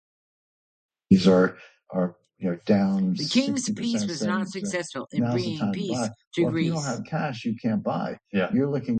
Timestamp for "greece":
6.45-6.73